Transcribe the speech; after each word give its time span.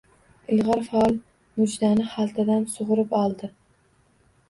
Ilg‘or 0.55 0.81
faol 0.87 1.13
mujdani 1.61 2.09
xaltadan 2.17 2.69
sug‘urib 2.75 3.17
oldi. 3.23 3.55